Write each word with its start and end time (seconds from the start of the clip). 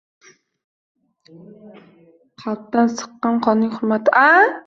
Qalbdan 2.43 2.89
silqqan 2.97 3.35
qonning 3.49 3.73
hurmati 3.77 4.27